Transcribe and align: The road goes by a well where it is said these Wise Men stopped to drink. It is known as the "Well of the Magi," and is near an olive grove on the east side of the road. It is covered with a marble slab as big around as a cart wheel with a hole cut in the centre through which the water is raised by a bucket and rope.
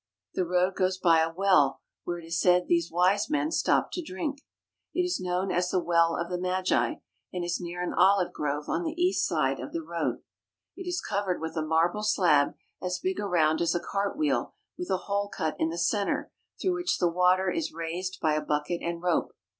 The 0.33 0.47
road 0.47 0.73
goes 0.73 0.97
by 0.97 1.19
a 1.19 1.31
well 1.31 1.79
where 2.05 2.17
it 2.17 2.25
is 2.25 2.41
said 2.41 2.65
these 2.67 2.91
Wise 2.91 3.29
Men 3.29 3.51
stopped 3.51 3.93
to 3.93 4.01
drink. 4.03 4.41
It 4.95 5.01
is 5.03 5.19
known 5.19 5.51
as 5.51 5.69
the 5.69 5.79
"Well 5.79 6.17
of 6.19 6.27
the 6.27 6.39
Magi," 6.39 6.95
and 7.31 7.45
is 7.45 7.61
near 7.61 7.83
an 7.83 7.93
olive 7.93 8.33
grove 8.33 8.67
on 8.67 8.83
the 8.83 8.99
east 8.99 9.27
side 9.27 9.59
of 9.59 9.73
the 9.73 9.83
road. 9.83 10.23
It 10.75 10.87
is 10.87 11.01
covered 11.07 11.39
with 11.39 11.55
a 11.55 11.61
marble 11.61 12.01
slab 12.01 12.55
as 12.81 12.97
big 12.97 13.19
around 13.19 13.61
as 13.61 13.75
a 13.75 13.79
cart 13.79 14.17
wheel 14.17 14.55
with 14.75 14.89
a 14.89 14.97
hole 15.05 15.29
cut 15.29 15.55
in 15.59 15.69
the 15.69 15.77
centre 15.77 16.31
through 16.59 16.73
which 16.73 16.97
the 16.97 17.07
water 17.07 17.51
is 17.51 17.71
raised 17.71 18.17
by 18.19 18.33
a 18.33 18.41
bucket 18.41 18.81
and 18.81 19.03
rope. 19.03 19.33